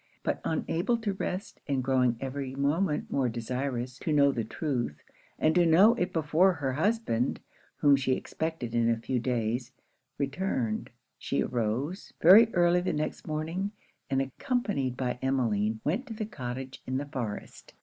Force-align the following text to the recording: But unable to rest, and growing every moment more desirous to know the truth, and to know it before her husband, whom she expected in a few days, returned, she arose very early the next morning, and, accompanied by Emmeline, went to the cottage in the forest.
But 0.23 0.41
unable 0.43 0.97
to 0.97 1.13
rest, 1.13 1.61
and 1.67 1.83
growing 1.83 2.17
every 2.19 2.55
moment 2.55 3.11
more 3.11 3.29
desirous 3.29 3.99
to 3.99 4.11
know 4.11 4.31
the 4.31 4.43
truth, 4.43 5.03
and 5.37 5.53
to 5.53 5.63
know 5.63 5.93
it 5.93 6.11
before 6.11 6.53
her 6.53 6.73
husband, 6.73 7.39
whom 7.75 7.95
she 7.95 8.13
expected 8.13 8.73
in 8.73 8.89
a 8.89 8.97
few 8.97 9.19
days, 9.19 9.71
returned, 10.17 10.89
she 11.19 11.43
arose 11.43 12.13
very 12.19 12.51
early 12.55 12.81
the 12.81 12.93
next 12.93 13.27
morning, 13.27 13.73
and, 14.09 14.23
accompanied 14.23 14.97
by 14.97 15.19
Emmeline, 15.21 15.81
went 15.83 16.07
to 16.07 16.15
the 16.15 16.25
cottage 16.25 16.81
in 16.87 16.97
the 16.97 17.05
forest. 17.05 17.75